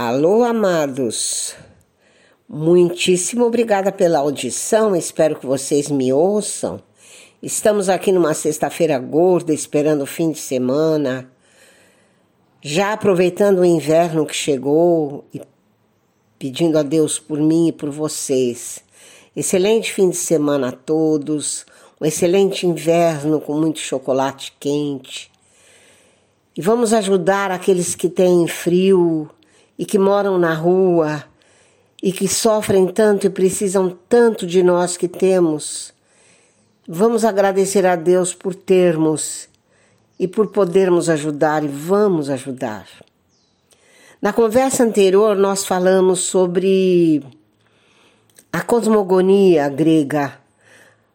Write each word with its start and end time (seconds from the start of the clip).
Alô, 0.00 0.44
amados. 0.44 1.56
Muitíssimo 2.48 3.44
obrigada 3.44 3.90
pela 3.90 4.20
audição. 4.20 4.94
Espero 4.94 5.34
que 5.34 5.44
vocês 5.44 5.90
me 5.90 6.12
ouçam. 6.12 6.80
Estamos 7.42 7.88
aqui 7.88 8.12
numa 8.12 8.32
sexta-feira 8.32 8.96
gorda, 8.96 9.52
esperando 9.52 10.02
o 10.02 10.06
fim 10.06 10.30
de 10.30 10.38
semana, 10.38 11.28
já 12.62 12.92
aproveitando 12.92 13.58
o 13.58 13.64
inverno 13.64 14.24
que 14.24 14.36
chegou 14.36 15.24
e 15.34 15.42
pedindo 16.38 16.78
a 16.78 16.84
Deus 16.84 17.18
por 17.18 17.40
mim 17.40 17.66
e 17.66 17.72
por 17.72 17.90
vocês. 17.90 18.84
Excelente 19.34 19.92
fim 19.92 20.10
de 20.10 20.16
semana 20.16 20.68
a 20.68 20.72
todos, 20.72 21.66
um 22.00 22.06
excelente 22.06 22.68
inverno 22.68 23.40
com 23.40 23.58
muito 23.58 23.80
chocolate 23.80 24.54
quente. 24.60 25.28
E 26.56 26.62
vamos 26.62 26.92
ajudar 26.92 27.50
aqueles 27.50 27.96
que 27.96 28.08
têm 28.08 28.46
frio 28.46 29.28
e 29.78 29.86
que 29.86 29.98
moram 29.98 30.36
na 30.36 30.52
rua 30.54 31.24
e 32.02 32.12
que 32.12 32.26
sofrem 32.26 32.86
tanto 32.86 33.26
e 33.26 33.30
precisam 33.30 33.96
tanto 34.08 34.46
de 34.46 34.62
nós 34.62 34.96
que 34.96 35.08
temos. 35.08 35.92
Vamos 36.86 37.24
agradecer 37.24 37.86
a 37.86 37.96
Deus 37.96 38.34
por 38.34 38.54
termos 38.54 39.48
e 40.18 40.26
por 40.26 40.48
podermos 40.48 41.08
ajudar 41.08 41.62
e 41.62 41.68
vamos 41.68 42.28
ajudar. 42.28 42.86
Na 44.20 44.32
conversa 44.32 44.82
anterior, 44.82 45.36
nós 45.36 45.64
falamos 45.64 46.20
sobre 46.20 47.22
a 48.52 48.60
cosmogonia 48.62 49.68
grega, 49.68 50.40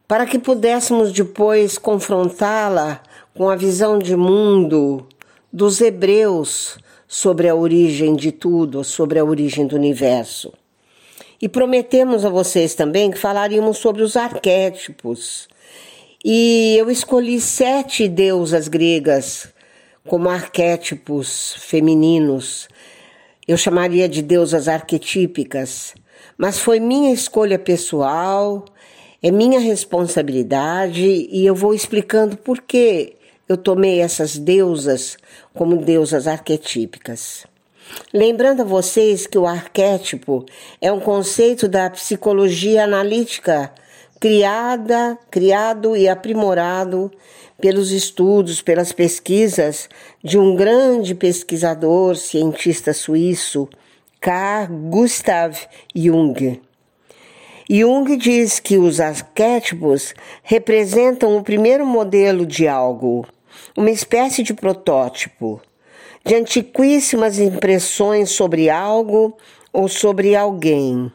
para 0.08 0.26
que 0.26 0.40
pudéssemos 0.40 1.12
depois 1.12 1.78
confrontá-la 1.78 3.02
com 3.34 3.50
a 3.50 3.56
visão 3.56 4.00
de 4.00 4.16
mundo 4.16 5.06
dos 5.52 5.82
hebreus 5.82 6.78
sobre 7.14 7.48
a 7.48 7.54
origem 7.54 8.16
de 8.16 8.32
tudo, 8.32 8.84
sobre 8.84 9.20
a 9.20 9.24
origem 9.24 9.68
do 9.68 9.76
universo. 9.76 10.52
E 11.40 11.48
prometemos 11.48 12.26
a 12.26 12.30
vocês 12.30 12.74
também 12.74 13.12
que 13.12 13.20
falaríamos 13.20 13.78
sobre 13.78 14.02
os 14.02 14.18
arquétipos. 14.18 15.48
E 16.26 16.76
eu 16.76 16.90
escolhi 16.90 17.40
sete 17.40 18.08
deusas 18.08 18.68
gregas 18.68 19.54
como 20.08 20.28
arquétipos 20.28 21.54
femininos. 21.60 22.68
Eu 23.48 23.58
chamaria 23.58 24.10
de 24.10 24.24
deusas 24.24 24.68
arquetípicas, 24.68 25.94
mas 26.36 26.58
foi 26.58 26.80
minha 26.80 27.14
escolha 27.14 27.60
pessoal, 27.60 28.66
é 29.22 29.30
minha 29.30 29.60
responsabilidade 29.60 31.28
e 31.30 31.46
eu 31.46 31.54
vou 31.54 31.76
explicando 31.76 32.36
por 32.36 32.60
que 32.60 33.18
eu 33.48 33.58
tomei 33.58 34.00
essas 34.00 34.38
deusas 34.38 35.18
como 35.54 35.78
deusas 35.78 36.28
arquetípicas. 36.28 37.46
Lembrando 38.14 38.62
a 38.62 38.66
vocês 38.66 39.28
que 39.28 39.38
o 39.38 39.46
arquétipo 39.46 40.46
é 40.82 40.92
um 40.92 41.00
conceito 41.00 41.68
da 41.68 41.90
psicologia 41.90 42.84
analítica 42.86 43.72
criada, 44.20 45.18
criado 45.30 45.98
e 45.98 46.08
aprimorado 46.08 47.12
pelos 47.60 47.92
estudos, 47.92 48.62
pelas 48.62 48.92
pesquisas 48.92 49.90
de 50.24 50.38
um 50.38 50.56
grande 50.56 51.14
pesquisador, 51.14 52.16
cientista 52.16 52.94
suíço, 52.94 53.68
Carl 54.20 54.74
Gustav 54.90 55.58
Jung. 55.94 56.62
Jung 57.70 58.18
diz 58.18 58.60
que 58.60 58.78
os 58.78 59.00
arquétipos 59.00 60.14
representam 60.44 61.38
o 61.38 61.44
primeiro 61.44 61.86
modelo 61.86 62.46
de 62.46 62.68
algo, 62.68 63.26
uma 63.78 63.92
espécie 63.92 64.44
de 64.44 64.54
protótipo 64.54 65.62
de 66.26 66.36
antiquíssimas 66.36 67.38
impressões 67.38 68.32
sobre 68.32 68.70
algo 68.70 69.36
ou 69.74 69.88
sobre 69.88 70.36
alguém. 70.36 71.12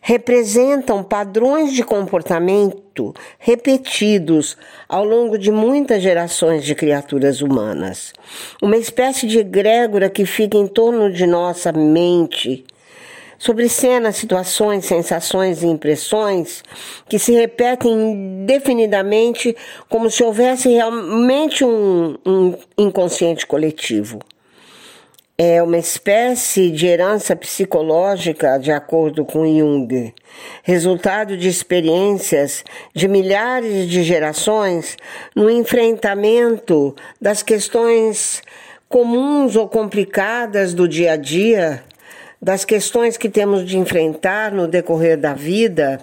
Representam 0.00 1.02
padrões 1.02 1.72
de 1.72 1.82
comportamento 1.84 3.14
repetidos 3.38 4.56
ao 4.88 5.04
longo 5.04 5.38
de 5.38 5.50
muitas 5.50 6.02
gerações 6.02 6.64
de 6.64 6.74
criaturas 6.74 7.40
humanas. 7.40 8.12
Uma 8.60 8.76
espécie 8.76 9.26
de 9.26 9.38
egrégora 9.38 10.10
que 10.10 10.26
fica 10.26 10.56
em 10.56 10.66
torno 10.66 11.12
de 11.12 11.24
nossa 11.24 11.72
mente, 11.72 12.64
sobre 13.42 13.68
cenas, 13.68 14.14
situações, 14.14 14.84
sensações 14.84 15.64
e 15.64 15.66
impressões 15.66 16.62
que 17.08 17.18
se 17.18 17.32
repetem 17.32 17.90
indefinidamente 17.90 19.56
como 19.88 20.08
se 20.08 20.22
houvesse 20.22 20.68
realmente 20.68 21.64
um, 21.64 22.16
um 22.24 22.54
inconsciente 22.78 23.44
coletivo. 23.44 24.20
É 25.36 25.60
uma 25.60 25.76
espécie 25.76 26.70
de 26.70 26.86
herança 26.86 27.34
psicológica, 27.34 28.58
de 28.58 28.70
acordo 28.70 29.24
com 29.24 29.44
Jung, 29.44 30.14
resultado 30.62 31.36
de 31.36 31.48
experiências 31.48 32.62
de 32.94 33.08
milhares 33.08 33.88
de 33.90 34.04
gerações 34.04 34.96
no 35.34 35.50
enfrentamento 35.50 36.94
das 37.20 37.42
questões 37.42 38.40
comuns 38.88 39.56
ou 39.56 39.68
complicadas 39.68 40.72
do 40.72 40.86
dia 40.86 41.14
a 41.14 41.16
dia 41.16 41.82
das 42.42 42.64
questões 42.64 43.16
que 43.16 43.28
temos 43.28 43.64
de 43.64 43.78
enfrentar 43.78 44.50
no 44.50 44.66
decorrer 44.66 45.16
da 45.16 45.32
vida 45.32 46.02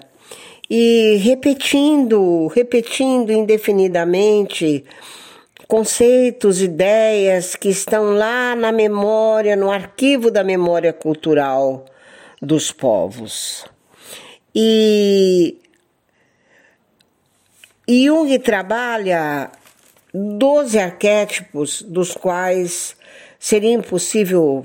e 0.70 1.16
repetindo, 1.22 2.46
repetindo 2.46 3.30
indefinidamente 3.30 4.82
conceitos, 5.68 6.62
ideias 6.62 7.54
que 7.54 7.68
estão 7.68 8.14
lá 8.14 8.56
na 8.56 8.72
memória, 8.72 9.54
no 9.54 9.70
arquivo 9.70 10.30
da 10.30 10.42
memória 10.42 10.92
cultural 10.92 11.84
dos 12.40 12.72
povos. 12.72 13.66
E 14.54 15.58
Jung 17.86 18.38
trabalha 18.38 19.50
12 20.14 20.78
arquétipos, 20.78 21.82
dos 21.82 22.12
quais 22.12 22.96
seria 23.38 23.72
impossível 23.72 24.64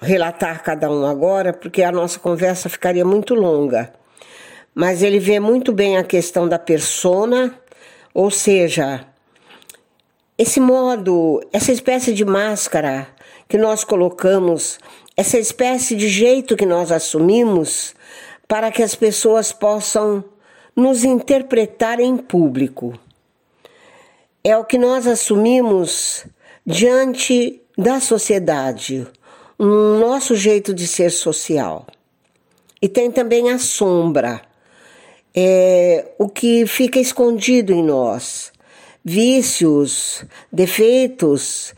relatar 0.00 0.62
cada 0.62 0.90
um 0.90 1.06
agora, 1.06 1.52
porque 1.52 1.82
a 1.82 1.92
nossa 1.92 2.18
conversa 2.18 2.68
ficaria 2.68 3.04
muito 3.04 3.34
longa. 3.34 3.92
Mas 4.74 5.02
ele 5.02 5.18
vê 5.18 5.40
muito 5.40 5.72
bem 5.72 5.96
a 5.96 6.04
questão 6.04 6.48
da 6.48 6.58
persona, 6.58 7.58
ou 8.14 8.30
seja, 8.30 9.04
esse 10.36 10.60
modo, 10.60 11.40
essa 11.52 11.72
espécie 11.72 12.12
de 12.12 12.24
máscara 12.24 13.08
que 13.48 13.58
nós 13.58 13.82
colocamos, 13.82 14.78
essa 15.16 15.38
espécie 15.38 15.96
de 15.96 16.08
jeito 16.08 16.56
que 16.56 16.66
nós 16.66 16.92
assumimos 16.92 17.94
para 18.46 18.70
que 18.70 18.82
as 18.82 18.94
pessoas 18.94 19.52
possam 19.52 20.22
nos 20.76 21.02
interpretar 21.02 21.98
em 21.98 22.16
público. 22.16 22.96
É 24.44 24.56
o 24.56 24.64
que 24.64 24.78
nós 24.78 25.08
assumimos 25.08 26.24
diante 26.64 27.60
da 27.76 27.98
sociedade, 27.98 29.08
um 29.58 29.98
nosso 29.98 30.36
jeito 30.36 30.72
de 30.72 30.86
ser 30.86 31.10
social. 31.10 31.86
E 32.80 32.88
tem 32.88 33.10
também 33.10 33.50
a 33.50 33.58
sombra, 33.58 34.40
é, 35.34 36.12
o 36.16 36.28
que 36.28 36.64
fica 36.66 37.00
escondido 37.00 37.72
em 37.72 37.82
nós, 37.82 38.52
vícios, 39.04 40.24
defeitos 40.52 41.74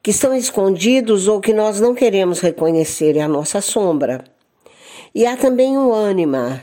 que 0.00 0.10
estão 0.10 0.34
escondidos 0.34 1.26
ou 1.26 1.40
que 1.40 1.52
nós 1.52 1.80
não 1.80 1.94
queremos 1.94 2.40
reconhecer, 2.40 3.16
é 3.16 3.22
a 3.22 3.28
nossa 3.28 3.60
sombra. 3.60 4.22
E 5.14 5.26
há 5.26 5.36
também 5.36 5.76
o 5.76 5.92
ânima, 5.92 6.62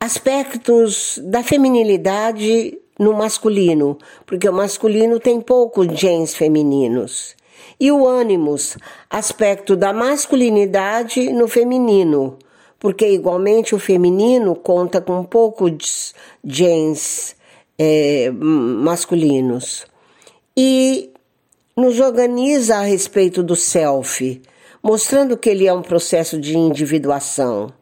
aspectos 0.00 1.20
da 1.22 1.44
feminilidade 1.44 2.78
no 2.98 3.12
masculino, 3.12 3.98
porque 4.26 4.48
o 4.48 4.52
masculino 4.52 5.20
tem 5.20 5.40
poucos 5.40 5.86
genes 5.98 6.34
femininos 6.34 7.36
e 7.78 7.90
o 7.90 8.06
ânimos, 8.06 8.76
aspecto 9.08 9.76
da 9.76 9.92
masculinidade 9.92 11.32
no 11.32 11.48
feminino, 11.48 12.38
porque 12.78 13.08
igualmente 13.08 13.74
o 13.74 13.78
feminino 13.78 14.54
conta 14.56 15.00
com 15.00 15.22
poucos 15.24 16.14
genes 16.44 17.36
é, 17.78 18.30
masculinos. 18.30 19.86
E 20.56 21.10
nos 21.76 22.00
organiza 22.00 22.76
a 22.76 22.82
respeito 22.82 23.42
do 23.42 23.56
self, 23.56 24.42
mostrando 24.82 25.36
que 25.36 25.48
ele 25.48 25.66
é 25.66 25.72
um 25.72 25.82
processo 25.82 26.40
de 26.40 26.58
individuação. 26.58 27.72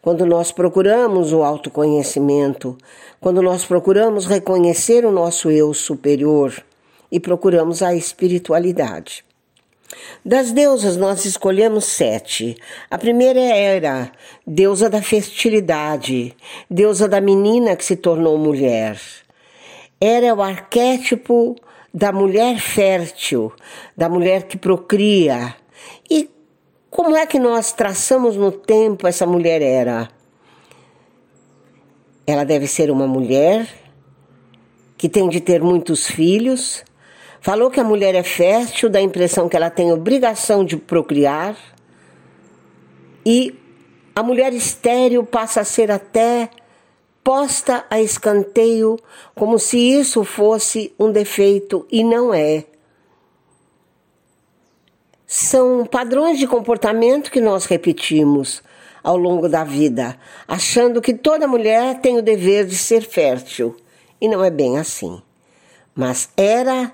Quando 0.00 0.24
nós 0.24 0.50
procuramos 0.50 1.32
o 1.32 1.42
autoconhecimento, 1.42 2.76
quando 3.20 3.42
nós 3.42 3.64
procuramos 3.64 4.24
reconhecer 4.24 5.04
o 5.04 5.12
nosso 5.12 5.50
eu 5.50 5.74
superior 5.74 6.64
e 7.10 7.20
procuramos 7.20 7.82
a 7.82 7.94
espiritualidade. 7.94 9.25
Das 10.24 10.52
deusas, 10.52 10.96
nós 10.96 11.24
escolhemos 11.24 11.84
sete. 11.84 12.56
A 12.90 12.98
primeira 12.98 13.40
era 13.40 14.10
deusa 14.46 14.90
da 14.90 15.00
fertilidade, 15.02 16.34
deusa 16.70 17.08
da 17.08 17.20
menina 17.20 17.76
que 17.76 17.84
se 17.84 17.96
tornou 17.96 18.36
mulher. 18.38 19.00
Era 20.00 20.34
o 20.34 20.42
arquétipo 20.42 21.56
da 21.92 22.12
mulher 22.12 22.58
fértil, 22.58 23.52
da 23.96 24.08
mulher 24.08 24.42
que 24.44 24.58
procria. 24.58 25.54
E 26.10 26.28
Como 26.96 27.14
é 27.14 27.26
que 27.26 27.38
nós 27.38 27.72
traçamos 27.72 28.36
no 28.36 28.50
tempo 28.50 29.06
essa 29.06 29.26
mulher 29.26 29.60
era? 29.60 30.08
Ela 32.26 32.42
deve 32.42 32.66
ser 32.66 32.90
uma 32.90 33.06
mulher 33.06 33.68
que 34.96 35.06
tem 35.06 35.28
de 35.28 35.38
ter 35.38 35.62
muitos 35.62 36.06
filhos. 36.06 36.82
Falou 37.40 37.70
que 37.70 37.80
a 37.80 37.84
mulher 37.84 38.14
é 38.14 38.22
fértil, 38.22 38.88
dá 38.88 38.98
a 38.98 39.02
impressão 39.02 39.48
que 39.48 39.56
ela 39.56 39.70
tem 39.70 39.92
obrigação 39.92 40.64
de 40.64 40.76
procriar. 40.76 41.56
E 43.24 43.54
a 44.14 44.22
mulher 44.22 44.52
estéril 44.52 45.24
passa 45.24 45.60
a 45.60 45.64
ser 45.64 45.90
até 45.90 46.50
posta 47.22 47.84
a 47.90 48.00
escanteio, 48.00 48.96
como 49.34 49.58
se 49.58 49.78
isso 49.78 50.22
fosse 50.22 50.94
um 50.96 51.10
defeito 51.10 51.84
e 51.90 52.04
não 52.04 52.32
é. 52.32 52.64
São 55.26 55.84
padrões 55.84 56.38
de 56.38 56.46
comportamento 56.46 57.32
que 57.32 57.40
nós 57.40 57.64
repetimos 57.64 58.62
ao 59.02 59.16
longo 59.16 59.48
da 59.48 59.64
vida, 59.64 60.16
achando 60.46 61.00
que 61.00 61.12
toda 61.12 61.48
mulher 61.48 62.00
tem 62.00 62.16
o 62.16 62.22
dever 62.22 62.64
de 62.64 62.76
ser 62.76 63.02
fértil. 63.02 63.76
E 64.20 64.28
não 64.28 64.42
é 64.42 64.50
bem 64.50 64.78
assim. 64.78 65.20
Mas 65.94 66.28
Hera 66.36 66.92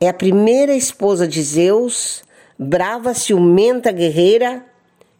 é 0.00 0.08
a 0.08 0.14
primeira 0.14 0.74
esposa 0.74 1.28
de 1.28 1.42
Zeus, 1.42 2.24
brava, 2.58 3.12
ciumenta, 3.12 3.92
guerreira, 3.92 4.64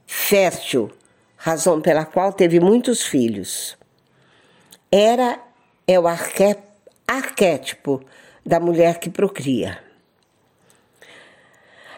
fértil, 0.06 0.90
razão 1.36 1.82
pela 1.82 2.06
qual 2.06 2.32
teve 2.32 2.58
muitos 2.58 3.02
filhos. 3.02 3.76
Hera 4.90 5.38
é 5.86 6.00
o 6.00 6.04
arquétipo 7.06 8.02
da 8.44 8.58
mulher 8.58 8.98
que 8.98 9.10
procria. 9.10 9.78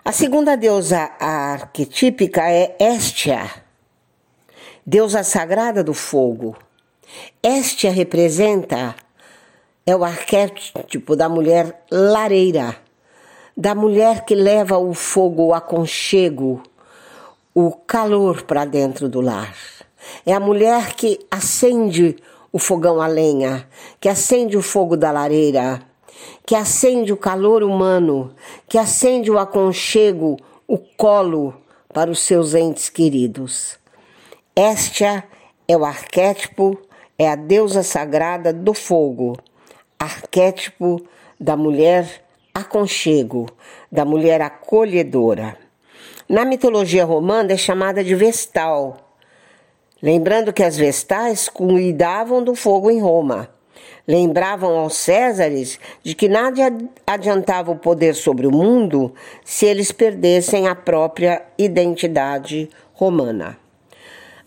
A 0.05 0.11
segunda 0.11 0.57
deusa 0.57 1.13
arquetípica 1.21 2.51
é 2.51 2.77
Estia, 2.81 3.49
deusa 4.85 5.23
sagrada 5.23 5.85
do 5.85 5.95
fogo. 5.95 6.59
Estia 7.41 7.93
representa 7.93 8.97
é 9.87 9.95
o 9.95 10.05
arquétipo 10.05 11.17
da 11.17 11.29
mulher 11.29 11.85
lareira, 11.91 12.77
da 13.57 13.75
mulher 13.75 14.25
que 14.25 14.35
leva 14.35 14.79
o 14.79 14.95
fogo, 14.95 15.47
o 15.47 15.55
aconchego, 15.55 16.63
o 17.55 17.71
calor 17.73 18.43
para 18.43 18.65
dentro 18.65 19.09
do 19.09 19.21
lar. 19.21 19.55
É 20.25 20.33
a 20.33 20.41
mulher 20.41 20.95
que 20.95 21.19
acende 21.31 22.17
o 22.53 22.59
fogão 22.59 23.01
a 23.01 23.07
lenha, 23.07 23.69
que 24.01 24.09
acende 24.09 24.57
o 24.57 24.63
fogo 24.63 24.97
da 24.97 25.11
lareira 25.11 25.83
que 26.45 26.55
acende 26.55 27.13
o 27.13 27.17
calor 27.17 27.63
humano, 27.63 28.35
que 28.69 28.79
acende 28.79 29.31
o 29.31 29.39
aconchego, 29.39 30.37
o 30.67 30.79
colo 30.79 31.55
para 31.93 32.11
os 32.11 32.21
seus 32.21 32.55
entes 32.55 32.89
queridos. 32.89 33.79
Esta 34.55 35.25
é 35.67 35.77
o 35.77 35.85
arquétipo, 35.85 36.79
é 37.19 37.29
a 37.29 37.37
deusa 37.37 37.83
sagrada 37.83 38.53
do 38.53 38.75
fogo, 38.75 39.37
arquétipo 40.03 41.01
da 41.39 41.57
mulher 41.57 42.25
aconchego, 42.53 43.49
da 43.91 44.05
mulher 44.05 44.41
acolhedora. 44.41 45.57
Na 46.29 46.45
mitologia 46.45 47.05
romana 47.05 47.53
é 47.53 47.57
chamada 47.57 48.03
de 48.03 48.15
Vestal, 48.15 48.97
lembrando 50.03 50.53
que 50.53 50.63
as 50.63 50.77
Vestais 50.77 51.49
cuidavam 51.49 52.43
do 52.43 52.55
fogo 52.55 52.91
em 52.91 53.01
Roma. 53.01 53.49
Lembravam 54.07 54.77
aos 54.77 54.97
Césares 54.97 55.79
de 56.03 56.17
que 56.17 56.29
nada 56.29 56.77
adiantava 57.07 57.71
o 57.71 57.79
poder 57.79 58.17
sobre 58.17 58.49
o 58.49 58.51
mundo 58.51 59.15
se 59.45 59.67
eles 59.67 59.93
perdessem 59.93 60.67
a 60.67 60.75
própria 60.75 61.43
identidade 61.57 62.69
romana. 62.95 63.57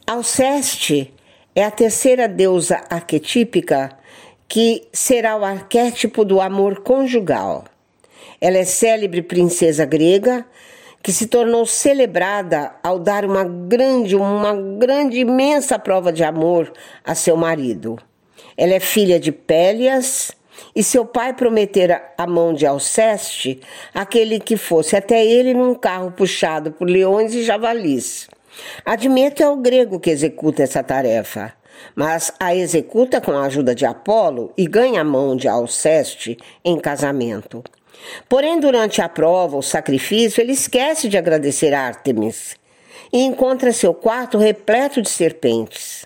Alceste 0.05 1.13
é 1.55 1.63
a 1.63 1.71
terceira 1.71 2.27
deusa 2.27 2.83
arquetípica 2.89 3.97
que 4.47 4.87
será 4.91 5.35
o 5.37 5.43
arquétipo 5.43 6.23
do 6.23 6.39
amor 6.39 6.81
conjugal. 6.81 7.65
Ela 8.39 8.57
é 8.57 8.65
célebre 8.65 9.21
princesa 9.21 9.85
grega 9.85 10.45
que 11.01 11.11
se 11.11 11.27
tornou 11.27 11.65
celebrada 11.65 12.73
ao 12.81 12.97
dar 12.97 13.25
uma 13.25 13.43
grande, 13.43 14.15
uma 14.15 14.55
grande, 14.55 15.19
imensa 15.19 15.77
prova 15.77 16.11
de 16.11 16.23
amor 16.23 16.73
a 17.03 17.13
seu 17.13 17.37
marido. 17.37 17.97
Ela 18.57 18.73
é 18.73 18.79
filha 18.79 19.19
de 19.19 19.31
Pélias, 19.31 20.31
e 20.75 20.83
seu 20.83 21.05
pai 21.05 21.33
prometera 21.33 22.13
a 22.17 22.27
mão 22.27 22.53
de 22.53 22.65
Alceste 22.65 23.59
aquele 23.93 24.39
que 24.39 24.57
fosse 24.57 24.95
até 24.95 25.25
ele 25.25 25.53
num 25.53 25.73
carro 25.73 26.11
puxado 26.11 26.71
por 26.71 26.89
leões 26.89 27.33
e 27.33 27.43
javalis. 27.43 28.27
Admeto 28.85 29.43
é 29.43 29.49
o 29.49 29.57
grego 29.57 29.99
que 29.99 30.09
executa 30.09 30.63
essa 30.63 30.81
tarefa, 30.81 31.53
mas 31.95 32.31
a 32.39 32.55
executa 32.55 33.21
com 33.21 33.31
a 33.31 33.45
ajuda 33.45 33.73
de 33.73 33.85
Apolo 33.85 34.51
e 34.57 34.67
ganha 34.67 35.01
a 35.01 35.03
mão 35.03 35.35
de 35.35 35.47
Alceste 35.47 36.37
em 36.63 36.79
casamento. 36.79 37.63
Porém, 38.27 38.59
durante 38.59 39.01
a 39.01 39.09
prova, 39.09 39.57
o 39.57 39.61
sacrifício, 39.61 40.41
ele 40.41 40.51
esquece 40.51 41.07
de 41.07 41.17
agradecer 41.17 41.73
Ártemis 41.73 42.55
e 43.11 43.21
encontra 43.23 43.71
seu 43.71 43.93
quarto 43.93 44.37
repleto 44.37 45.01
de 45.01 45.09
serpentes. 45.09 46.05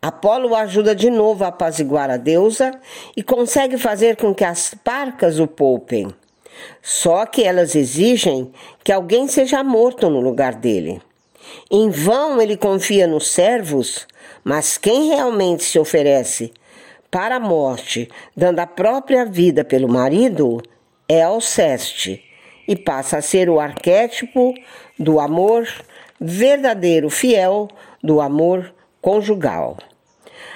Apolo 0.00 0.54
ajuda 0.54 0.94
de 0.94 1.10
novo 1.10 1.44
a 1.44 1.48
apaziguar 1.48 2.08
a 2.08 2.16
deusa 2.16 2.70
e 3.16 3.22
consegue 3.22 3.76
fazer 3.76 4.16
com 4.16 4.32
que 4.32 4.44
as 4.44 4.72
parcas 4.84 5.40
o 5.40 5.46
poupem. 5.46 6.08
Só 6.80 7.26
que 7.26 7.42
elas 7.42 7.74
exigem 7.74 8.52
que 8.82 8.92
alguém 8.92 9.26
seja 9.28 9.62
morto 9.62 10.08
no 10.08 10.20
lugar 10.20 10.54
dele. 10.54 11.00
Em 11.70 11.90
vão 11.90 12.40
ele 12.40 12.56
confia 12.56 13.06
nos 13.06 13.28
servos, 13.28 14.06
mas 14.42 14.78
quem 14.78 15.08
realmente 15.08 15.64
se 15.64 15.78
oferece 15.78 16.52
para 17.10 17.36
a 17.36 17.40
morte, 17.40 18.08
dando 18.36 18.58
a 18.58 18.66
própria 18.66 19.24
vida 19.24 19.64
pelo 19.64 19.88
marido, 19.88 20.62
é 21.08 21.22
Alceste 21.22 22.22
e 22.66 22.76
passa 22.76 23.18
a 23.18 23.22
ser 23.22 23.48
o 23.48 23.58
arquétipo 23.58 24.52
do 24.98 25.18
amor 25.18 25.66
verdadeiro, 26.20 27.08
fiel, 27.08 27.68
do 28.02 28.20
amor 28.20 28.74
conjugal. 29.00 29.78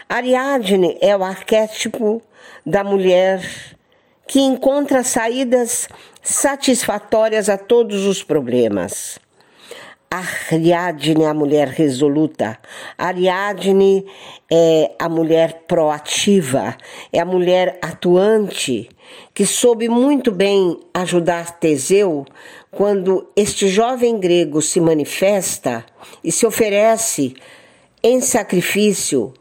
Ariadne 0.09 0.99
é 1.01 1.17
o 1.17 1.25
arquétipo 1.25 2.21
da 2.67 2.85
mulher 2.85 3.43
que 4.27 4.41
encontra 4.41 5.03
saídas 5.03 5.89
satisfatórias 6.23 7.49
a 7.49 7.57
todos 7.57 8.07
os 8.07 8.23
problemas. 8.23 9.19
Ariadne 10.15 11.25
é 11.25 11.27
a 11.27 11.33
mulher 11.33 11.69
resoluta. 11.69 12.59
Ariadne 12.99 14.05
é 14.51 14.95
a 14.99 15.09
mulher 15.09 15.63
proativa, 15.67 16.77
é 17.11 17.19
a 17.19 17.25
mulher 17.25 17.79
atuante, 17.81 18.91
que 19.33 19.47
soube 19.47 19.89
muito 19.89 20.31
bem 20.31 20.79
ajudar 20.93 21.59
Teseu 21.59 22.27
quando 22.71 23.27
este 23.35 23.69
jovem 23.69 24.21
grego 24.21 24.61
se 24.61 24.83
manifesta 24.83 25.83
e 26.23 26.31
se 26.31 26.45
oferece 26.45 27.33
em 28.03 28.21
sacrifício 28.21 29.33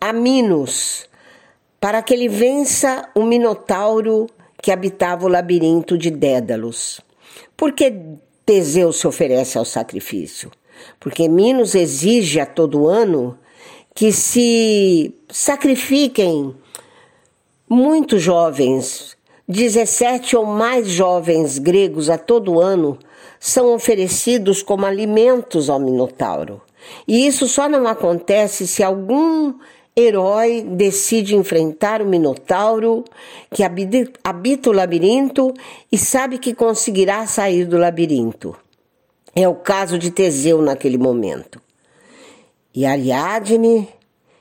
a 0.00 0.12
Minos 0.12 1.08
para 1.78 2.02
que 2.02 2.12
ele 2.12 2.28
vença 2.28 3.08
o 3.14 3.22
Minotauro 3.22 4.26
que 4.60 4.72
habitava 4.72 5.26
o 5.26 5.28
labirinto 5.28 5.96
de 5.96 6.10
Dédalos. 6.10 7.00
Por 7.56 7.72
que 7.72 8.18
Teseu 8.46 8.92
se 8.92 9.08
oferece 9.08 9.58
ao 9.58 9.64
sacrifício? 9.64 10.52
Porque 11.00 11.28
Minos 11.28 11.74
exige 11.74 12.38
a 12.38 12.46
todo 12.46 12.86
ano 12.86 13.36
que 13.92 14.12
se 14.12 15.12
sacrifiquem 15.28 16.54
muitos 17.68 18.22
jovens, 18.22 19.16
17 19.48 20.36
ou 20.36 20.46
mais 20.46 20.88
jovens 20.88 21.58
gregos 21.58 22.08
a 22.08 22.16
todo 22.16 22.60
ano 22.60 22.98
são 23.40 23.74
oferecidos 23.74 24.62
como 24.62 24.86
alimentos 24.86 25.68
ao 25.68 25.80
Minotauro. 25.80 26.62
E 27.06 27.26
isso 27.26 27.48
só 27.48 27.68
não 27.68 27.86
acontece 27.88 28.66
se 28.66 28.82
algum 28.82 29.54
herói 29.98 30.60
decide 30.60 31.34
enfrentar 31.34 32.02
o 32.02 32.06
Minotauro 32.06 33.02
que 33.50 33.64
habita 33.64 34.68
o 34.68 34.72
labirinto 34.72 35.54
e 35.90 35.96
sabe 35.96 36.36
que 36.36 36.54
conseguirá 36.54 37.26
sair 37.26 37.64
do 37.64 37.78
labirinto. 37.78 38.54
É 39.34 39.48
o 39.48 39.54
caso 39.54 39.98
de 39.98 40.10
Teseu 40.10 40.60
naquele 40.60 40.98
momento. 40.98 41.62
E 42.74 42.84
Ariadne, 42.84 43.88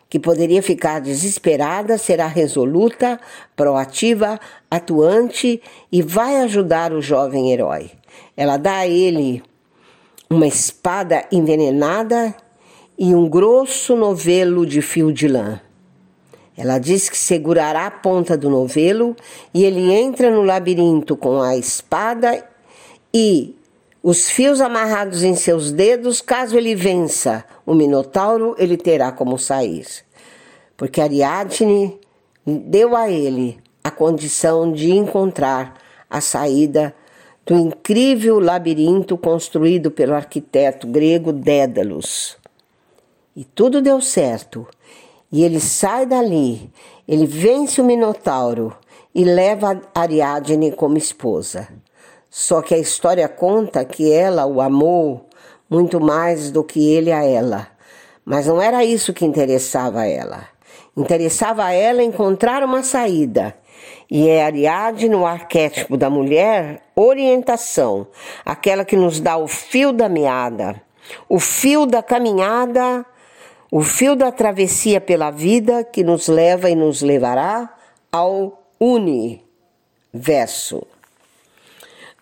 que 0.09 0.19
poderia 0.19 0.61
ficar 0.61 0.99
desesperada, 0.99 1.97
será 1.97 2.27
resoluta, 2.27 3.17
proativa, 3.55 4.37
atuante 4.69 5.61
e 5.89 6.01
vai 6.01 6.35
ajudar 6.41 6.91
o 6.91 7.01
jovem 7.01 7.53
herói. 7.53 7.91
Ela 8.35 8.57
dá 8.57 8.79
a 8.79 8.87
ele 8.87 9.41
uma 10.29 10.47
espada 10.47 11.25
envenenada 11.31 12.35
e 12.97 13.13
um 13.13 13.27
grosso 13.27 13.95
novelo 13.95 14.65
de 14.65 14.81
fio 14.81 15.11
de 15.11 15.27
lã. 15.27 15.59
Ela 16.57 16.79
diz 16.79 17.09
que 17.09 17.17
segurará 17.17 17.87
a 17.87 17.91
ponta 17.91 18.37
do 18.37 18.49
novelo 18.49 19.15
e 19.53 19.65
ele 19.65 19.91
entra 19.91 20.31
no 20.31 20.41
labirinto 20.41 21.17
com 21.17 21.41
a 21.41 21.57
espada 21.57 22.47
e 23.13 23.55
os 24.01 24.29
fios 24.29 24.61
amarrados 24.61 25.23
em 25.23 25.35
seus 25.35 25.71
dedos, 25.71 26.21
caso 26.21 26.57
ele 26.57 26.75
vença 26.75 27.43
o 27.65 27.73
Minotauro, 27.73 28.55
ele 28.57 28.77
terá 28.77 29.11
como 29.11 29.37
sair. 29.37 29.85
Porque 30.77 31.01
Ariadne 31.01 31.99
deu 32.45 32.95
a 32.95 33.09
ele 33.09 33.57
a 33.83 33.89
condição 33.89 34.71
de 34.71 34.91
encontrar 34.91 35.73
a 36.09 36.21
saída 36.21 36.95
do 37.45 37.55
incrível 37.55 38.39
labirinto 38.39 39.17
construído 39.17 39.91
pelo 39.91 40.13
arquiteto 40.13 40.87
grego 40.87 41.33
Dédalus. 41.33 42.37
E 43.35 43.43
tudo 43.43 43.81
deu 43.81 43.99
certo. 43.99 44.65
E 45.31 45.43
ele 45.43 45.59
sai 45.59 46.05
dali, 46.05 46.71
ele 47.05 47.25
vence 47.25 47.81
o 47.81 47.83
Minotauro 47.83 48.73
e 49.13 49.25
leva 49.25 49.81
Ariadne 49.93 50.71
como 50.71 50.97
esposa. 50.97 51.67
Só 52.29 52.61
que 52.61 52.73
a 52.73 52.77
história 52.77 53.27
conta 53.27 53.83
que 53.83 54.11
ela 54.11 54.45
o 54.45 54.61
amou 54.61 55.27
muito 55.69 55.99
mais 55.99 56.51
do 56.51 56.63
que 56.63 56.93
ele 56.93 57.11
a 57.11 57.23
ela. 57.23 57.67
Mas 58.23 58.47
não 58.47 58.61
era 58.61 58.85
isso 58.85 59.13
que 59.13 59.25
interessava 59.25 60.01
a 60.01 60.07
ela. 60.07 60.47
Interessava 60.95 61.65
a 61.65 61.73
ela 61.73 62.03
encontrar 62.03 62.63
uma 62.63 62.83
saída. 62.83 63.55
E 64.09 64.29
é 64.29 64.43
Ariadne, 64.43 65.09
no 65.09 65.25
arquétipo 65.25 65.97
da 65.97 66.09
mulher, 66.09 66.81
orientação, 66.95 68.07
aquela 68.45 68.85
que 68.85 68.95
nos 68.95 69.19
dá 69.19 69.35
o 69.37 69.47
fio 69.47 69.91
da 69.91 70.07
meada, 70.07 70.81
o 71.27 71.39
fio 71.39 71.85
da 71.85 72.01
caminhada, 72.01 73.05
o 73.71 73.81
fio 73.81 74.15
da 74.15 74.31
travessia 74.31 75.01
pela 75.01 75.31
vida 75.31 75.83
que 75.83 76.03
nos 76.03 76.27
leva 76.27 76.69
e 76.69 76.75
nos 76.75 77.01
levará 77.01 77.75
ao 78.11 78.63
universo. 78.79 79.41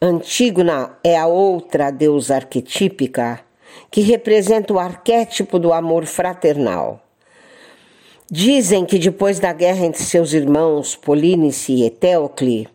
Antígona 0.02 0.98
é 1.04 1.18
a 1.18 1.28
outra 1.28 1.92
deusa 1.92 2.36
arquetípica 2.36 3.42
que 3.90 4.02
representa 4.02 4.74
o 4.74 4.80
arquétipo 4.80 5.60
do 5.60 5.72
amor 5.72 6.06
fraternal. 6.06 7.02
Dizem 8.30 8.86
que 8.86 8.98
depois 8.98 9.40
da 9.40 9.54
guerra 9.54 9.86
entre 9.86 10.04
seus 10.04 10.34
irmãos 10.34 10.96
Polínice 10.96 11.74
e 11.74 11.86
Etéocle, 11.86 12.68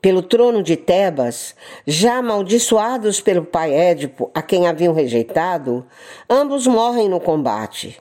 pelo 0.00 0.22
trono 0.22 0.62
de 0.62 0.76
Tebas, 0.76 1.54
já 1.86 2.18
amaldiçoados 2.18 3.20
pelo 3.20 3.44
pai 3.44 3.72
Édipo, 3.72 4.30
a 4.34 4.42
quem 4.42 4.66
haviam 4.66 4.92
rejeitado, 4.92 5.86
ambos 6.28 6.66
morrem 6.66 7.08
no 7.08 7.18
combate. 7.18 7.98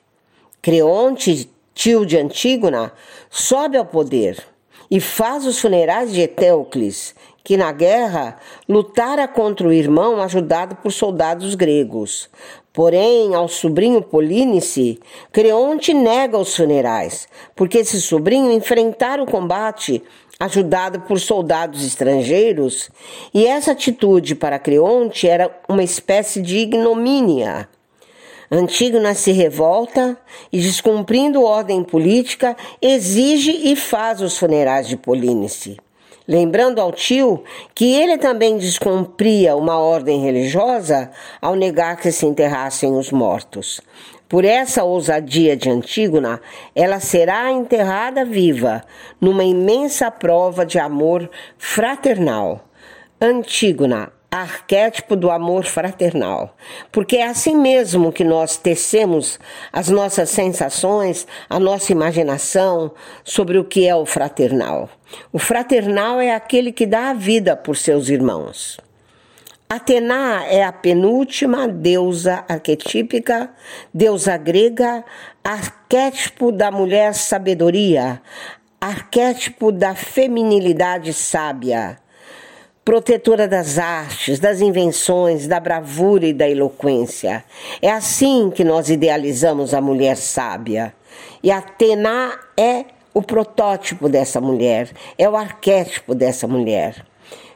Creonte, 0.65 1.47
tio 1.75 2.07
de 2.07 2.17
Antígona, 2.17 2.91
sobe 3.29 3.77
ao 3.77 3.85
poder 3.85 4.43
e 4.89 4.99
faz 4.99 5.45
os 5.45 5.59
funerais 5.59 6.11
de 6.11 6.21
Etéocles, 6.21 7.13
que 7.43 7.55
na 7.55 7.71
guerra 7.71 8.39
lutara 8.67 9.27
contra 9.27 9.67
o 9.67 9.71
irmão 9.71 10.19
ajudado 10.19 10.75
por 10.77 10.91
soldados 10.91 11.53
gregos. 11.53 12.31
Porém, 12.73 13.35
ao 13.35 13.47
sobrinho 13.47 14.01
Polínice, 14.01 14.99
Creonte 15.31 15.93
nega 15.93 16.39
os 16.39 16.55
funerais, 16.55 17.27
porque 17.55 17.77
esse 17.77 18.01
sobrinho 18.01 18.51
enfrentara 18.51 19.21
o 19.21 19.27
combate 19.27 20.01
ajudado 20.39 21.01
por 21.01 21.19
soldados 21.19 21.85
estrangeiros, 21.85 22.89
e 23.31 23.45
essa 23.45 23.73
atitude 23.73 24.33
para 24.33 24.57
Creonte 24.57 25.27
era 25.27 25.55
uma 25.69 25.83
espécie 25.83 26.41
de 26.41 26.57
ignomínia. 26.57 27.69
Antígona 28.51 29.13
se 29.13 29.31
revolta 29.31 30.17
e, 30.51 30.59
descumprindo 30.59 31.43
ordem 31.43 31.83
política, 31.83 32.55
exige 32.81 33.51
e 33.71 33.75
faz 33.75 34.21
os 34.21 34.37
funerais 34.37 34.87
de 34.87 34.97
Polínice 34.97 35.77
lembrando 36.27 36.79
ao 36.79 36.91
tio 36.91 37.43
que 37.73 37.93
ele 37.93 38.17
também 38.17 38.57
descumpria 38.57 39.55
uma 39.55 39.77
ordem 39.79 40.21
religiosa 40.21 41.11
ao 41.41 41.55
negar 41.55 41.97
que 41.97 42.11
se 42.11 42.25
enterrassem 42.25 42.97
os 42.97 43.11
mortos. 43.11 43.81
Por 44.27 44.43
essa 44.43 44.83
ousadia 44.83 45.55
de 45.55 45.69
Antígona, 45.69 46.41
ela 46.75 46.99
será 46.99 47.51
enterrada 47.51 48.25
viva, 48.25 48.83
numa 49.21 49.43
imensa 49.43 50.09
prova 50.09 50.65
de 50.65 50.79
amor 50.79 51.29
fraternal. 51.59 52.65
Antígona, 53.21 54.11
arquétipo 54.41 55.15
do 55.15 55.31
amor 55.31 55.65
fraternal, 55.65 56.55
porque 56.91 57.17
é 57.17 57.27
assim 57.27 57.55
mesmo 57.55 58.11
que 58.11 58.23
nós 58.23 58.57
tecemos 58.57 59.39
as 59.71 59.89
nossas 59.89 60.29
sensações, 60.29 61.27
a 61.49 61.59
nossa 61.59 61.91
imaginação 61.91 62.91
sobre 63.23 63.57
o 63.57 63.63
que 63.63 63.87
é 63.87 63.95
o 63.95 64.05
fraternal. 64.05 64.89
O 65.31 65.39
fraternal 65.39 66.19
é 66.19 66.33
aquele 66.33 66.71
que 66.71 66.85
dá 66.85 67.09
a 67.09 67.13
vida 67.13 67.55
por 67.55 67.77
seus 67.77 68.09
irmãos. 68.09 68.77
Atena 69.69 70.45
é 70.45 70.63
a 70.63 70.71
penúltima 70.71 71.67
deusa 71.67 72.45
arquetípica, 72.47 73.49
deusa 73.93 74.37
grega, 74.37 75.03
arquétipo 75.43 76.51
da 76.51 76.69
mulher 76.69 77.13
sabedoria, 77.13 78.21
arquétipo 78.79 79.71
da 79.71 79.95
feminilidade 79.95 81.13
sábia 81.13 81.97
protetora 82.85 83.47
das 83.47 83.79
artes, 83.79 84.37
das 84.37 84.61
invenções, 84.61 85.47
da 85.47 85.59
bravura 85.59 86.27
e 86.27 86.33
da 86.33 86.47
eloquência. 86.47 87.43
É 87.81 87.91
assim 87.91 88.51
que 88.53 88.63
nós 88.63 88.89
idealizamos 88.89 89.73
a 89.73 89.81
mulher 89.81 90.15
sábia. 90.15 90.93
E 91.41 91.49
Atena 91.49 92.37
é 92.55 92.85
o 93.11 93.23
protótipo 93.23 94.07
dessa 94.07 94.39
mulher, 94.39 94.89
é 95.17 95.27
o 95.27 95.35
arquétipo 95.35 96.13
dessa 96.13 96.47
mulher. 96.47 97.03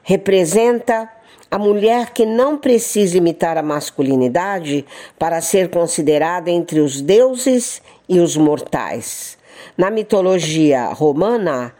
Representa 0.02 1.08
a 1.52 1.60
mulher 1.60 2.10
que 2.10 2.26
não 2.26 2.58
precisa 2.58 3.18
imitar 3.18 3.56
a 3.56 3.62
masculinidade 3.62 4.84
para 5.20 5.42
ser 5.42 5.70
considerada 5.70 6.50
entre 6.50 6.80
os 6.80 7.02
deuses 7.02 7.84
e 8.08 8.20
os 8.20 8.36
mortais. 8.36 9.38
Na 9.78 9.92
mitologia 9.92 10.86
romana, 10.88 11.72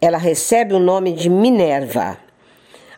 ela 0.00 0.18
recebe 0.18 0.72
o 0.72 0.78
nome 0.78 1.12
de 1.12 1.28
Minerva. 1.28 2.23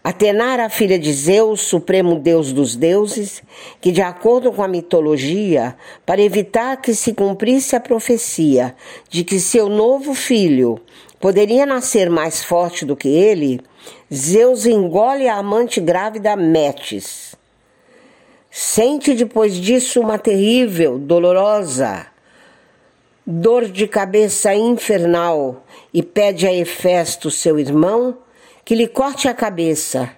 Atena 0.06 0.52
era 0.52 0.68
filha 0.68 1.00
de 1.00 1.12
Zeus, 1.12 1.62
supremo 1.62 2.20
deus 2.20 2.52
dos 2.52 2.76
deuses, 2.76 3.42
que, 3.80 3.90
de 3.90 4.00
acordo 4.00 4.52
com 4.52 4.62
a 4.62 4.68
mitologia, 4.68 5.76
para 6.06 6.22
evitar 6.22 6.80
que 6.80 6.94
se 6.94 7.12
cumprisse 7.12 7.74
a 7.74 7.80
profecia 7.80 8.76
de 9.10 9.24
que 9.24 9.40
seu 9.40 9.68
novo 9.68 10.14
filho 10.14 10.78
poderia 11.18 11.66
nascer 11.66 12.08
mais 12.08 12.44
forte 12.44 12.84
do 12.84 12.94
que 12.94 13.08
ele, 13.08 13.60
Zeus 14.14 14.64
engole 14.64 15.26
a 15.26 15.38
amante 15.38 15.80
grávida 15.80 16.36
Metis. 16.36 17.34
Sente 18.48 19.12
depois 19.12 19.56
disso 19.56 20.00
uma 20.00 20.20
terrível, 20.20 21.00
dolorosa 21.00 22.06
dor 23.26 23.64
de 23.64 23.88
cabeça 23.88 24.54
infernal 24.54 25.64
e 25.92 26.00
pede 26.00 26.46
a 26.46 26.52
Hefesto, 26.54 27.28
seu 27.28 27.58
irmão, 27.58 28.18
que 28.66 28.74
lhe 28.74 28.88
corte 28.88 29.28
a 29.28 29.32
cabeça, 29.32 30.10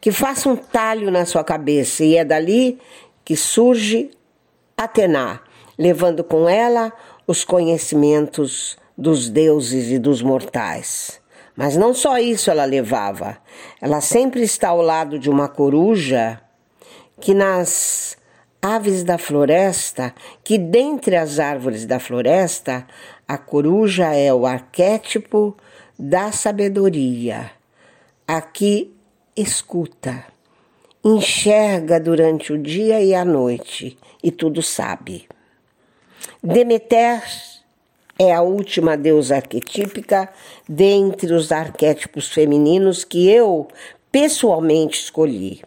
que 0.00 0.12
faça 0.12 0.48
um 0.48 0.54
talho 0.54 1.10
na 1.10 1.26
sua 1.26 1.42
cabeça, 1.42 2.04
e 2.04 2.16
é 2.16 2.24
dali 2.24 2.78
que 3.24 3.34
surge 3.34 4.12
Atena, 4.76 5.40
levando 5.76 6.22
com 6.22 6.48
ela 6.48 6.92
os 7.26 7.44
conhecimentos 7.44 8.78
dos 8.96 9.28
deuses 9.28 9.90
e 9.90 9.98
dos 9.98 10.22
mortais. 10.22 11.20
Mas 11.56 11.76
não 11.76 11.92
só 11.92 12.16
isso 12.16 12.48
ela 12.48 12.64
levava, 12.64 13.38
ela 13.80 14.00
sempre 14.00 14.42
está 14.42 14.68
ao 14.68 14.80
lado 14.80 15.18
de 15.18 15.28
uma 15.28 15.48
coruja 15.48 16.40
que 17.20 17.34
nas 17.34 18.16
aves 18.62 19.02
da 19.02 19.18
floresta, 19.18 20.14
que 20.44 20.56
dentre 20.58 21.16
as 21.16 21.40
árvores 21.40 21.84
da 21.84 21.98
floresta, 21.98 22.86
a 23.26 23.36
coruja 23.36 24.14
é 24.14 24.32
o 24.32 24.46
arquétipo 24.46 25.56
da 25.98 26.30
sabedoria 26.30 27.55
Aqui 28.28 28.92
escuta, 29.36 30.24
enxerga 31.04 32.00
durante 32.00 32.52
o 32.52 32.58
dia 32.58 33.00
e 33.00 33.14
a 33.14 33.24
noite 33.24 33.96
e 34.20 34.32
tudo 34.32 34.62
sabe. 34.62 35.28
Demeter 36.42 37.22
é 38.18 38.34
a 38.34 38.42
última 38.42 38.96
deusa 38.96 39.36
arquetípica 39.36 40.28
dentre 40.68 41.32
os 41.32 41.52
arquétipos 41.52 42.28
femininos 42.28 43.04
que 43.04 43.30
eu 43.30 43.68
pessoalmente 44.10 44.98
escolhi. 44.98 45.62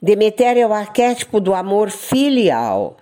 Demeter 0.00 0.56
é 0.56 0.66
o 0.66 0.72
arquétipo 0.72 1.38
do 1.38 1.52
amor 1.52 1.90
filial. 1.90 2.96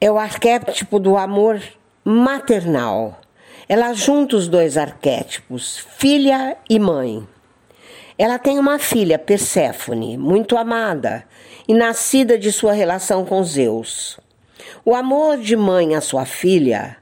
É 0.00 0.10
o 0.10 0.18
arquétipo 0.18 0.98
do 0.98 1.18
amor 1.18 1.62
maternal. 2.02 3.21
Ela 3.68 3.92
junta 3.92 4.36
os 4.36 4.48
dois 4.48 4.76
arquétipos, 4.76 5.78
filha 5.96 6.56
e 6.68 6.78
mãe. 6.78 7.26
Ela 8.18 8.38
tem 8.38 8.58
uma 8.58 8.78
filha, 8.78 9.18
Perséfone, 9.18 10.16
muito 10.16 10.56
amada 10.56 11.24
e 11.66 11.74
nascida 11.74 12.38
de 12.38 12.52
sua 12.52 12.72
relação 12.72 13.24
com 13.24 13.42
Zeus. 13.42 14.18
O 14.84 14.94
amor 14.94 15.38
de 15.38 15.56
mãe 15.56 15.94
à 15.94 16.00
sua 16.00 16.24
filha, 16.24 16.96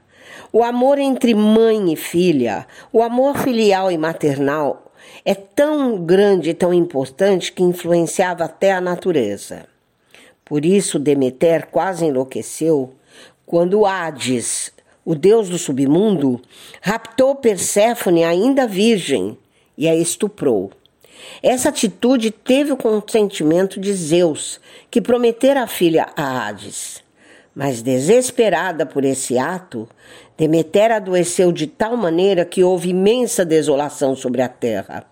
o 0.53 0.63
amor 0.63 0.99
entre 0.99 1.33
mãe 1.33 1.93
e 1.93 1.95
filha, 1.95 2.65
o 2.91 3.01
amor 3.01 3.37
filial 3.37 3.91
e 3.91 3.97
maternal 3.97 4.91
é 5.25 5.33
tão 5.33 6.03
grande 6.03 6.51
e 6.51 6.53
tão 6.53 6.73
importante 6.73 7.51
que 7.51 7.63
influenciava 7.63 8.45
até 8.45 8.71
a 8.71 8.81
natureza. 8.81 9.65
Por 10.43 10.65
isso 10.65 10.99
Demeter 10.99 11.67
quase 11.67 12.05
enlouqueceu 12.05 12.93
quando 13.45 13.85
Hades, 13.85 14.71
o 15.05 15.15
deus 15.15 15.49
do 15.49 15.57
submundo, 15.57 16.39
raptou 16.81 17.35
Perséfone 17.35 18.23
ainda 18.23 18.67
virgem 18.67 19.37
e 19.77 19.87
a 19.87 19.95
estuprou. 19.95 20.71
Essa 21.41 21.69
atitude 21.69 22.31
teve 22.31 22.71
o 22.71 22.77
consentimento 22.77 23.79
de 23.79 23.93
Zeus, 23.93 24.59
que 24.89 25.01
prometera 25.01 25.63
a 25.63 25.67
filha 25.67 26.09
a 26.15 26.47
Hades. 26.47 27.03
Mas 27.53 27.81
desesperada 27.81 28.85
por 28.85 29.03
esse 29.03 29.37
ato, 29.37 29.87
Demeter 30.37 30.91
adoeceu 30.91 31.51
de 31.51 31.67
tal 31.67 31.95
maneira 31.95 32.45
que 32.45 32.63
houve 32.63 32.89
imensa 32.89 33.45
desolação 33.45 34.15
sobre 34.15 34.41
a 34.41 34.47
terra. 34.47 35.05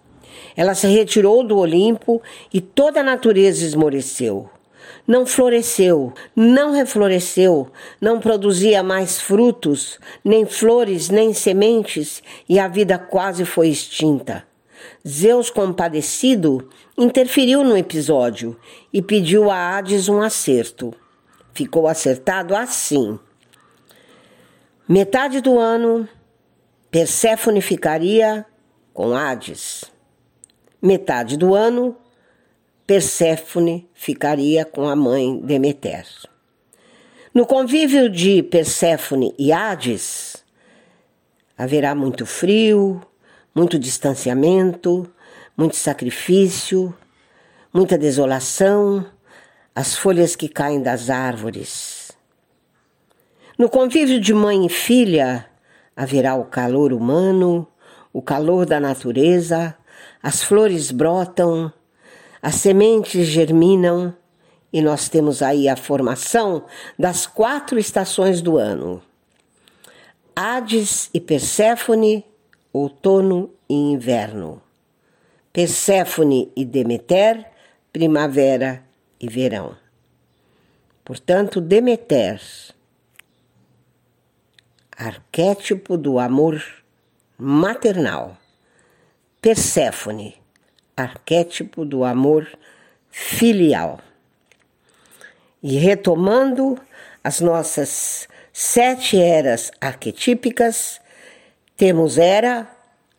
Ela 0.56 0.74
se 0.74 0.88
retirou 0.88 1.44
do 1.44 1.58
Olimpo 1.58 2.22
e 2.52 2.60
toda 2.60 3.02
a 3.02 3.04
natureza 3.04 3.64
esmoreceu. 3.64 4.50
Não 5.10 5.26
floresceu, 5.26 6.14
não 6.36 6.72
refloresceu, 6.72 7.72
não 8.00 8.20
produzia 8.20 8.84
mais 8.84 9.20
frutos, 9.20 10.00
nem 10.24 10.46
flores, 10.46 11.10
nem 11.10 11.34
sementes, 11.34 12.22
e 12.48 12.60
a 12.60 12.68
vida 12.68 13.00
quase 13.00 13.44
foi 13.44 13.70
extinta. 13.70 14.46
Zeus, 15.08 15.50
compadecido, 15.50 16.70
interferiu 16.96 17.64
no 17.64 17.76
episódio 17.76 18.56
e 18.94 19.02
pediu 19.02 19.50
a 19.50 19.76
Hades 19.76 20.08
um 20.08 20.22
acerto. 20.22 20.94
Ficou 21.56 21.88
acertado 21.88 22.56
assim. 22.56 23.18
Metade 24.88 25.42
do 25.42 25.58
ano, 25.58 26.08
Perséfone 26.92 27.62
ficaria 27.62 28.46
com 28.94 29.16
Hades. 29.16 29.86
Metade 30.80 31.36
do 31.36 31.56
ano, 31.56 31.98
Perséfone 32.90 33.88
ficaria 33.94 34.66
com 34.66 34.90
a 34.90 34.96
mãe 34.96 35.40
Demeter. 35.42 36.08
No 37.32 37.46
convívio 37.46 38.10
de 38.10 38.42
Perséfone 38.42 39.32
e 39.38 39.54
Hades, 39.54 40.44
haverá 41.56 41.94
muito 41.94 42.26
frio, 42.26 43.00
muito 43.54 43.78
distanciamento, 43.78 45.08
muito 45.56 45.76
sacrifício, 45.76 46.92
muita 47.72 47.96
desolação, 47.96 49.06
as 49.76 49.96
folhas 49.96 50.36
que 50.36 50.50
caem 50.50 50.82
das 50.82 51.12
árvores. 51.12 52.12
No 53.56 53.70
convívio 53.70 54.20
de 54.20 54.34
mãe 54.34 54.66
e 54.66 54.70
filha, 54.70 55.46
haverá 55.96 56.34
o 56.34 56.46
calor 56.46 56.92
humano, 56.92 57.68
o 58.12 58.20
calor 58.20 58.66
da 58.66 58.80
natureza, 58.80 59.78
as 60.24 60.42
flores 60.42 60.90
brotam, 60.90 61.72
as 62.42 62.56
sementes 62.56 63.28
germinam 63.28 64.16
e 64.72 64.82
nós 64.82 65.10
temos 65.10 65.42
aí 65.42 65.68
a 65.68 65.76
formação 65.76 66.66
das 66.98 67.26
quatro 67.26 67.80
estações 67.80 68.42
do 68.42 68.58
ano. 68.58 69.02
Hades 70.36 71.10
e 71.14 71.20
Perséfone, 71.20 72.26
outono 72.72 73.52
e 73.68 73.74
inverno. 73.74 74.62
Perséfone 75.52 76.52
e 76.56 76.64
Demeter, 76.64 77.46
primavera 77.92 78.84
e 79.20 79.28
verão. 79.28 79.76
Portanto, 81.04 81.60
Demeter, 81.60 82.40
arquétipo 84.96 85.98
do 85.98 86.20
amor 86.20 86.64
maternal. 87.38 88.38
Perséfone, 89.42 90.36
arquétipo 91.00 91.86
do 91.86 92.04
amor 92.04 92.48
filial. 93.10 94.00
E 95.64 95.78
retomando 95.78 96.80
as 97.24 97.40
nossas 97.40 98.28
sete 98.52 99.20
eras 99.20 99.72
arquetípicas, 99.80 101.00
temos 101.78 102.18
Era, 102.18 102.68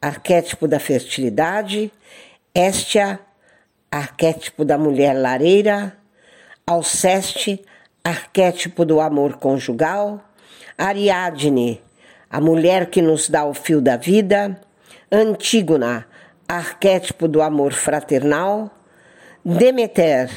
arquétipo 0.00 0.68
da 0.68 0.78
fertilidade, 0.78 1.90
Estia, 2.54 3.20
arquétipo 3.90 4.64
da 4.64 4.76
mulher 4.76 5.14
lareira, 5.14 5.96
Alceste, 6.66 7.64
arquétipo 8.04 8.84
do 8.84 9.00
amor 9.00 9.36
conjugal, 9.38 10.22
Ariadne, 10.76 11.80
a 12.28 12.40
mulher 12.40 12.90
que 12.90 13.02
nos 13.02 13.28
dá 13.28 13.44
o 13.44 13.54
fio 13.54 13.80
da 13.80 13.96
vida, 13.96 14.60
Antígona, 15.10 16.06
arquétipo 16.50 17.28
do 17.28 17.40
amor 17.40 17.72
fraternal, 17.72 18.68
Demeter, 19.44 20.28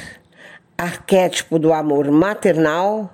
arquétipo 0.78 1.58
do 1.58 1.72
amor 1.72 2.08
maternal, 2.08 3.12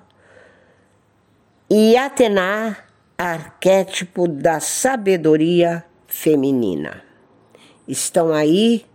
e 1.67 1.97
Atena, 1.97 2.77
arquétipo 3.17 4.27
da 4.27 4.59
sabedoria 4.59 5.83
feminina. 6.05 7.01
Estão 7.87 8.31
aí 8.31 8.85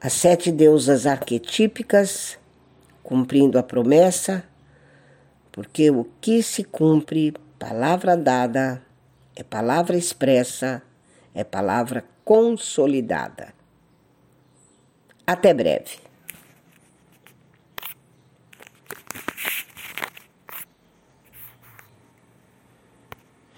as 0.00 0.14
sete 0.14 0.50
deusas 0.50 1.06
arquetípicas 1.06 2.38
cumprindo 3.02 3.58
a 3.58 3.62
promessa, 3.62 4.42
porque 5.52 5.90
o 5.90 6.06
que 6.18 6.42
se 6.42 6.64
cumpre, 6.64 7.34
palavra 7.58 8.16
dada, 8.16 8.82
é 9.36 9.42
palavra 9.42 9.98
expressa, 9.98 10.82
é 11.34 11.42
palavra 11.42 12.04
consolidada. 12.24 13.52
Até 15.26 15.52
breve. 15.52 16.03